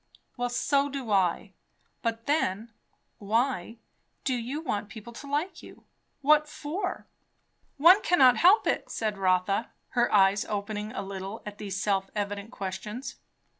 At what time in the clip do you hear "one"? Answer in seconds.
7.77-8.01